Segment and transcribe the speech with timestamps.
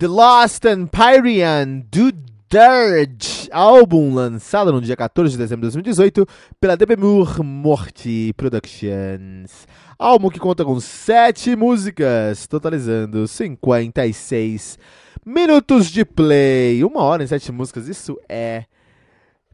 [0.00, 2.10] The Lost Empyrean do
[2.48, 6.26] Dirge, álbum lançado no dia 14 de dezembro de 2018
[6.58, 9.68] pela Debemur Morty Productions.
[9.98, 14.78] Álbum que conta com 7 músicas, totalizando 56
[15.22, 16.82] minutos de play.
[16.82, 18.64] Uma hora em 7 músicas, isso é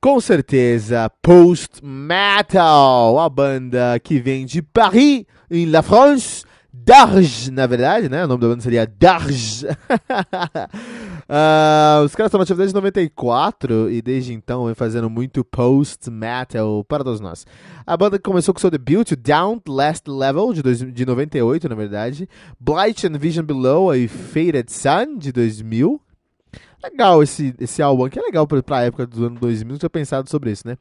[0.00, 8.08] com certeza post-metal, a banda que vem de Paris, em La France Darj, na verdade,
[8.08, 8.24] né?
[8.24, 9.64] O nome da banda seria Darj.
[9.64, 9.70] uh,
[12.04, 17.02] os caras estão na atividade de 94 e desde então vem fazendo muito post-metal para
[17.02, 17.44] todos nós.
[17.84, 22.28] A banda começou com seu debut, Down Last Level, de, dois, de 98, na verdade.
[22.58, 26.00] Blight and Vision Below e Faded Sun, de 2000.
[26.82, 29.90] Legal esse, esse álbum aqui, é legal pra, pra época do ano 2000, não tinha
[29.90, 30.78] pensado sobre isso, né?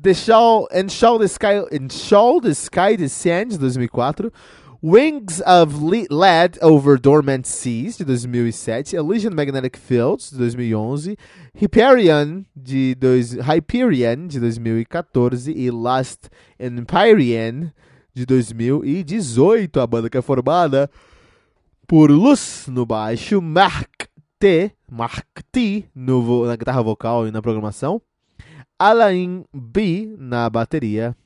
[0.00, 4.32] The Shall, and Shall the Sky, and Shall the Sky Descend, de 2004.
[4.86, 11.16] Wings of Lead Over Dormant Seas, de 2007, Elysian Magnetic Fields, de 2011,
[11.54, 16.28] Hyperion, de, dois, Hyperion, de 2014 e Last
[16.60, 17.72] Empyrean,
[18.12, 19.80] de 2018.
[19.80, 20.90] A banda que é formada
[21.86, 24.06] por Luz no baixo, Mark
[24.38, 28.02] T, Mark T no, na guitarra vocal e na programação,
[28.78, 31.16] Alain B na bateria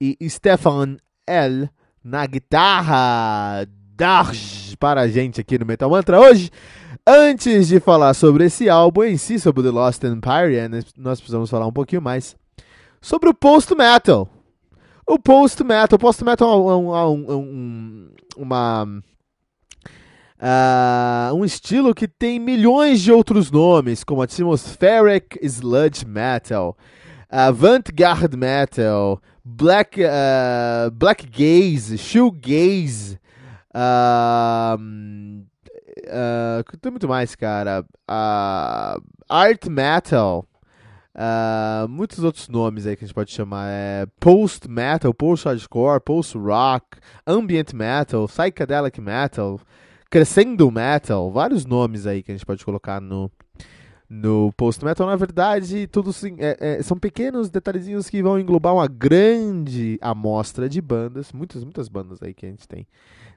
[0.00, 0.96] e Stefan
[1.26, 1.68] L
[2.04, 3.66] na guitarra.
[4.00, 6.50] Darj para a gente aqui no Metal Mantra hoje.
[7.06, 10.56] Antes de falar sobre esse álbum em si, sobre The Lost Empire,
[10.96, 12.34] nós precisamos falar um pouquinho mais
[13.00, 14.26] sobre o post-metal.
[15.06, 18.84] O post-metal, o post-metal é um, um, um, uma,
[20.40, 26.76] uh, um estilo que tem milhões de outros nomes, como Atmospheric Sludge Metal,
[27.28, 33.18] Avant-Garde Metal, Black, uh, Black Gaze, Shoegaze,
[33.74, 34.76] uh,
[36.10, 37.84] uh, tem muito mais, cara.
[38.08, 40.44] Uh, Art Metal,
[41.14, 43.68] uh, muitos outros nomes aí que a gente pode chamar.
[43.70, 49.60] É Post Metal, Post Hardcore, Post Rock, Ambient Metal, Psychedelic Metal,
[50.10, 53.30] Crescendo Metal, vários nomes aí que a gente pode colocar no,
[54.10, 58.74] no post metal, na verdade, tudo sim, é, é, são pequenos detalhezinhos que vão englobar
[58.74, 62.84] uma grande amostra de bandas, muitas, muitas bandas aí que a gente tem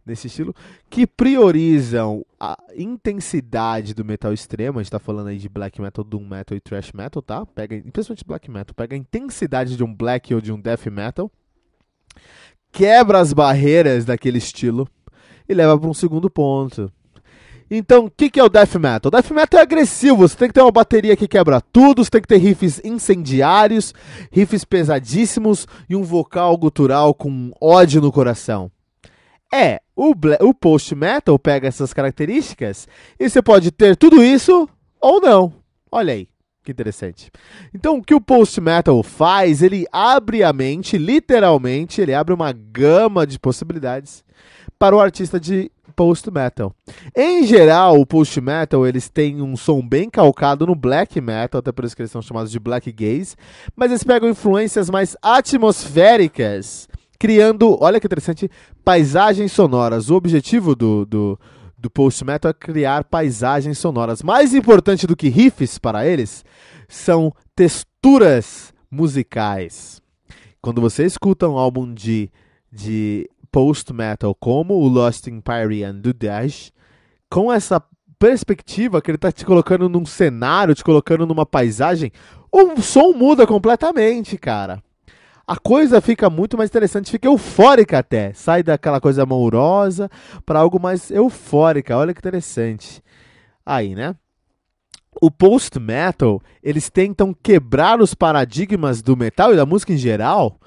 [0.03, 0.53] nesse estilo,
[0.89, 4.79] que priorizam a intensidade do metal extremo.
[4.79, 7.45] A gente tá falando aí de black metal, doom metal e thrash metal, tá?
[7.45, 11.31] Pega, principalmente black metal, pega a intensidade de um black ou de um death metal,
[12.71, 14.89] quebra as barreiras daquele estilo
[15.47, 16.91] e leva para um segundo ponto
[17.69, 19.11] então, o que, que é o death metal?
[19.11, 22.21] Death metal é agressivo, você tem que ter uma bateria que quebra tudo, você tem
[22.21, 23.93] que ter riffs incendiários,
[24.31, 28.71] riffs pesadíssimos e um vocal gutural com ódio no coração.
[29.53, 32.87] É, o, o post metal pega essas características
[33.19, 34.67] e você pode ter tudo isso
[34.99, 35.53] ou não.
[35.91, 36.27] Olha aí.
[36.63, 37.29] Que interessante.
[37.73, 39.61] Então, o que o post metal faz?
[39.61, 44.23] Ele abre a mente, literalmente, ele abre uma gama de possibilidades
[44.79, 46.73] para o artista de post metal.
[47.15, 51.71] Em geral, o post metal eles têm um som bem calcado no black metal, até
[51.71, 53.35] por isso que eles são chamados de black gaze,
[53.75, 56.87] mas eles pegam influências mais atmosféricas,
[57.19, 58.49] criando, olha que interessante,
[58.83, 60.09] paisagens sonoras.
[60.09, 61.39] O objetivo do, do,
[61.77, 64.23] do post metal é criar paisagens sonoras.
[64.23, 66.43] Mais importante do que riffs para eles
[66.87, 70.01] são texturas musicais.
[70.61, 72.31] Quando você escuta um álbum de,
[72.71, 76.73] de post-metal, como o Lost Empyrean do Dash,
[77.29, 77.79] com essa
[78.17, 82.11] perspectiva que ele tá te colocando num cenário, te colocando numa paisagem,
[82.51, 84.81] o som muda completamente, cara.
[85.45, 88.33] A coisa fica muito mais interessante, fica eufórica até.
[88.33, 90.09] Sai daquela coisa amorosa
[90.45, 91.97] para algo mais eufórica.
[91.97, 93.03] Olha que interessante.
[93.65, 94.15] Aí, né?
[95.21, 100.57] O post-metal, eles tentam quebrar os paradigmas do metal e da música em geral,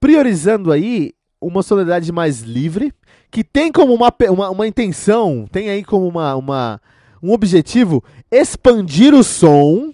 [0.00, 1.12] priorizando aí
[1.46, 2.92] uma sonoridade mais livre,
[3.30, 6.80] que tem como uma, uma, uma intenção, tem aí como uma, uma,
[7.22, 9.92] um objetivo expandir o som,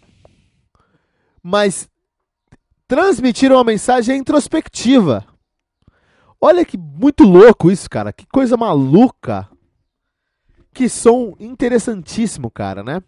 [1.42, 1.88] mas
[2.86, 5.24] transmitir uma mensagem introspectiva.
[6.40, 8.12] Olha que muito louco isso, cara.
[8.12, 9.48] Que coisa maluca.
[10.74, 13.02] Que som interessantíssimo, cara, né?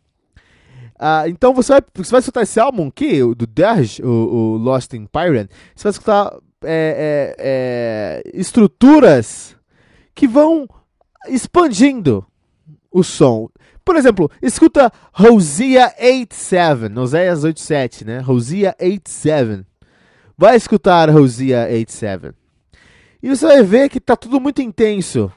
[0.98, 4.92] Ah, então você vai, você vai escutar esse álbum aqui, do Dash, o, o Lost
[4.94, 5.48] in Pyrian.
[5.74, 9.56] Você vai escutar é, é, é, estruturas
[10.14, 10.68] que vão
[11.28, 12.26] expandindo
[12.90, 13.48] o som.
[13.84, 18.18] Por exemplo, escuta Rosia 87, Oséias 87, né?
[18.20, 19.66] Rosia 87.
[20.36, 22.32] Vai escutar Rosia 87.
[23.22, 25.32] E você vai ver que tá tudo muito intenso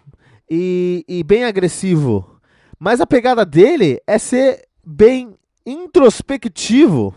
[0.49, 2.39] e, e bem agressivo.
[2.79, 5.35] Mas a pegada dele é ser bem
[5.65, 7.13] introspectivo.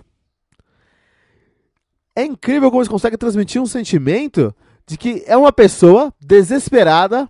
[2.20, 4.54] É incrível como eles conseguem transmitir um sentimento
[4.86, 7.26] de que é uma pessoa desesperada,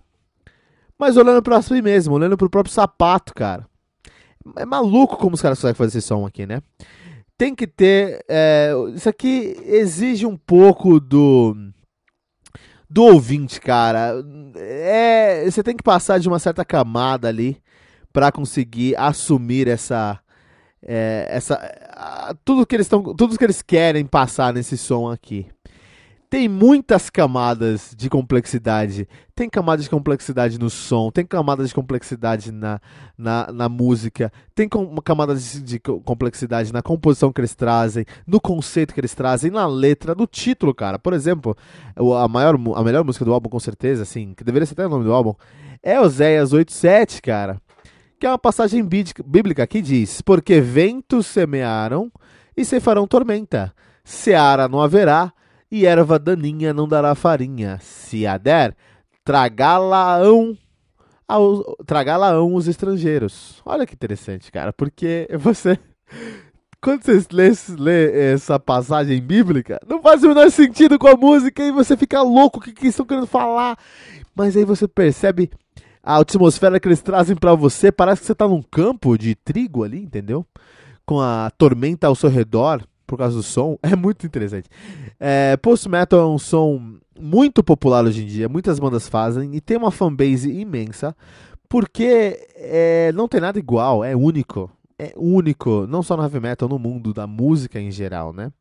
[0.99, 3.65] mas olhando para si mesmo, olhando para o próprio sapato, cara.
[4.57, 6.61] É maluco como os caras conseguem fazer esse som aqui, né?
[7.37, 8.21] Tem que ter.
[8.27, 11.55] É, isso aqui exige um pouco do.
[12.89, 14.15] Do ouvinte, cara.
[14.57, 17.61] É, você tem que passar de uma certa camada ali
[18.11, 20.19] para conseguir assumir essa
[20.83, 25.47] é, essa, tudo que eles estão, tudo que eles querem passar nesse som aqui.
[26.29, 29.05] Tem muitas camadas de complexidade.
[29.35, 32.79] Tem camadas de complexidade no som, tem camadas de complexidade na,
[33.17, 38.39] na, na música, tem com, camadas de, de complexidade na composição que eles trazem, no
[38.39, 40.97] conceito que eles trazem, na letra, no título, cara.
[40.97, 41.53] Por exemplo,
[41.97, 44.89] a, maior, a melhor música do álbum, com certeza, assim, que deveria ser até o
[44.89, 45.33] nome do álbum,
[45.83, 47.59] é Oséias 87, cara
[48.21, 48.87] que é uma passagem
[49.25, 52.11] bíblica que diz: Porque ventos semearam
[52.55, 53.73] e se farão tormenta,
[54.03, 55.33] seara não haverá
[55.71, 57.79] e erva daninha não dará farinha.
[57.81, 58.75] Se a der,
[59.25, 60.55] tragá-la-ão
[61.83, 63.59] tragá-la-ão os estrangeiros.
[63.65, 65.79] Olha que interessante, cara, porque você
[66.79, 71.63] quando você lê, lê, essa passagem bíblica, não faz o menor sentido com a música
[71.63, 73.77] e você fica louco o que, que estão querendo falar.
[74.35, 75.49] Mas aí você percebe
[76.03, 79.83] a atmosfera que eles trazem para você, parece que você tá num campo de trigo
[79.83, 80.45] ali, entendeu?
[81.05, 83.77] Com a tormenta ao seu redor, por causa do som.
[83.83, 84.69] É muito interessante.
[85.19, 89.61] É, Post Metal é um som muito popular hoje em dia, muitas bandas fazem e
[89.61, 91.15] tem uma fanbase imensa,
[91.69, 94.71] porque é, não tem nada igual, é único.
[94.97, 98.51] É único, não só no heavy metal, no mundo da música em geral, né?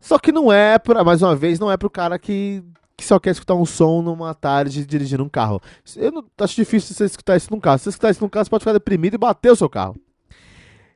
[0.00, 2.62] Só que não é, pra, mais uma vez, não é pro cara que
[2.96, 5.60] que só quer escutar um som numa tarde dirigindo um carro.
[5.96, 7.78] Eu não, acho difícil você escutar isso num carro.
[7.78, 9.96] Se você escutar isso num carro, você pode ficar deprimido e bater o seu carro.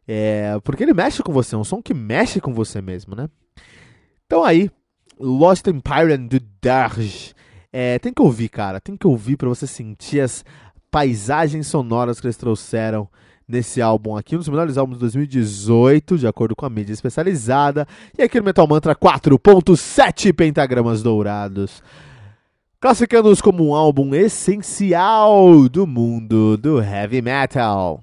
[0.08, 3.28] É, porque ele mexe com você, é um som que mexe com você mesmo, né?
[4.26, 4.70] Então aí,
[5.18, 7.34] Lost Empire do Darge.
[7.72, 10.44] É, tem que ouvir, cara, tem que ouvir para você sentir as
[10.90, 13.08] paisagens sonoras que eles trouxeram
[13.50, 17.86] nesse álbum aqui, um dos melhores álbuns de 2018, de acordo com a mídia especializada.
[18.16, 21.82] E aqui no Metal Mantra 4.7 pentagramas dourados.
[22.80, 28.02] Classificando-os como um álbum essencial do mundo do heavy metal.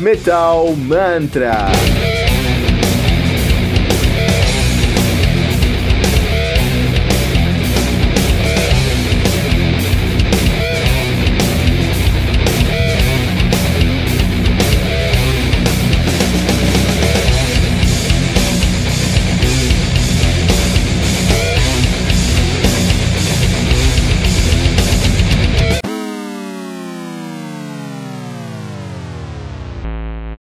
[0.00, 2.27] Metal Mantra.